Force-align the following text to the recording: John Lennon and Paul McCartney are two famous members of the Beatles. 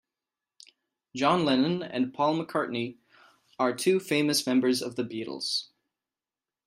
John 1.15 1.45
Lennon 1.45 1.83
and 1.83 2.11
Paul 2.11 2.43
McCartney 2.43 2.97
are 3.59 3.71
two 3.71 3.99
famous 3.99 4.47
members 4.47 4.81
of 4.81 4.95
the 4.95 5.03
Beatles. 5.03 5.65